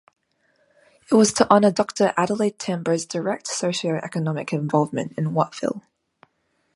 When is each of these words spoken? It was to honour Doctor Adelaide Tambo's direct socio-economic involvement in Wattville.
It 1.11 1.13
was 1.13 1.31
to 1.33 1.47
honour 1.51 1.69
Doctor 1.69 2.11
Adelaide 2.17 2.57
Tambo's 2.57 3.05
direct 3.05 3.45
socio-economic 3.45 4.51
involvement 4.51 5.11
in 5.15 5.33
Wattville. 5.35 5.83